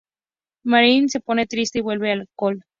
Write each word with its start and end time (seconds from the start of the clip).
Meredith 0.63 1.09
se 1.11 1.19
pone 1.19 1.45
triste 1.45 1.77
y 1.77 1.83
vuelve 1.83 2.11
al 2.11 2.21
alcohol. 2.21 2.65